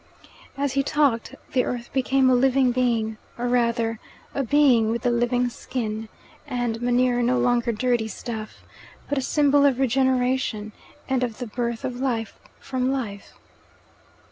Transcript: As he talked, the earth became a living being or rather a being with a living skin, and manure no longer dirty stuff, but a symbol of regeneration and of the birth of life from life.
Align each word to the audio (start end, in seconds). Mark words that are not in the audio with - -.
As 0.57 0.73
he 0.73 0.81
talked, 0.81 1.35
the 1.53 1.63
earth 1.63 1.93
became 1.93 2.27
a 2.27 2.33
living 2.33 2.71
being 2.71 3.17
or 3.37 3.47
rather 3.47 3.99
a 4.33 4.41
being 4.43 4.89
with 4.89 5.05
a 5.05 5.11
living 5.11 5.47
skin, 5.47 6.09
and 6.47 6.81
manure 6.81 7.21
no 7.21 7.37
longer 7.37 7.71
dirty 7.71 8.07
stuff, 8.07 8.63
but 9.07 9.19
a 9.19 9.21
symbol 9.21 9.63
of 9.63 9.77
regeneration 9.79 10.71
and 11.07 11.21
of 11.21 11.37
the 11.37 11.45
birth 11.45 11.85
of 11.85 11.99
life 12.01 12.39
from 12.59 12.91
life. 12.91 13.33